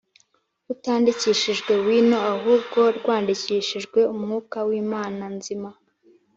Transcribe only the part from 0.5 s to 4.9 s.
rutandikishijwe wino ahubwo rwandikishijwe umwuka w